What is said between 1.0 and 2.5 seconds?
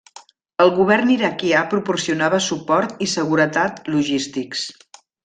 iraquià proporcionava